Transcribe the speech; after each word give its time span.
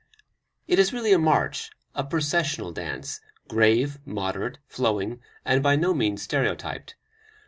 It 0.67 0.79
is 0.79 0.91
really 0.91 1.13
a 1.13 1.19
march, 1.19 1.69
a 1.93 2.03
processional 2.03 2.71
dance, 2.71 3.21
grave, 3.47 3.99
moderate, 4.03 4.57
flowing, 4.65 5.19
and 5.45 5.61
by 5.61 5.75
no 5.75 5.93
means 5.93 6.23
stereotyped. 6.23 6.95